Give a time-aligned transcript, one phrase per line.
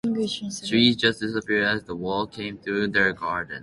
[0.65, 3.59] Trees just disappeared as the wall came through their garden.